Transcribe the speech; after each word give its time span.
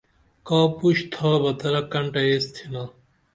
کا 0.47 0.59
پوش 0.77 0.97
تھا 1.13 1.31
بہ 1.41 1.51
ترا 1.59 1.81
کنٹہ 1.91 2.21
یس 2.29 2.45
تھینا 2.55 2.83